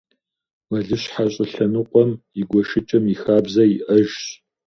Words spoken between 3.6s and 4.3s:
иӏэжщ.